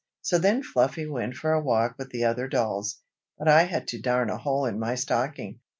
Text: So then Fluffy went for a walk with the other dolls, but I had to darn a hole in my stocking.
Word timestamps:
So 0.23 0.39
then 0.39 0.63
Fluffy 0.63 1.05
went 1.05 1.35
for 1.35 1.53
a 1.53 1.61
walk 1.61 1.99
with 1.99 2.09
the 2.09 2.23
other 2.25 2.47
dolls, 2.47 3.03
but 3.37 3.47
I 3.47 3.65
had 3.65 3.87
to 3.89 4.01
darn 4.01 4.31
a 4.31 4.37
hole 4.39 4.65
in 4.65 4.79
my 4.79 4.95
stocking. 4.95 5.59